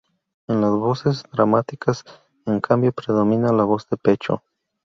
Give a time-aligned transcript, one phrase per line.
[0.47, 2.03] En las voces dramáticas,
[2.47, 4.41] en cambio, predomina la voz de pecho.